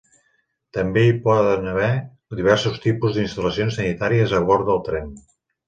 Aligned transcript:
També 0.77 1.03
hi 1.07 1.11
poden 1.27 1.67
haver 1.73 1.91
diversos 2.41 2.81
tipus 2.87 3.15
d'instal·lacions 3.21 3.79
sanitàries 3.81 4.37
a 4.41 4.43
bord 4.51 4.69
del 4.75 4.85
tren. 4.93 5.17